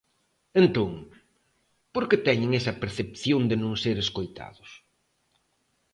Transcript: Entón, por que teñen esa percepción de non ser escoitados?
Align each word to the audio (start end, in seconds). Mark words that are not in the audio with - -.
Entón, 0.61 0.91
por 1.93 2.03
que 2.09 2.17
teñen 2.27 2.51
esa 2.59 2.77
percepción 2.81 3.41
de 3.49 3.55
non 3.63 3.73
ser 3.83 3.95
escoitados? 4.05 4.69